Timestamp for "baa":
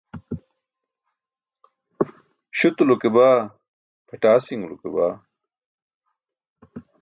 3.15-3.41, 4.95-5.13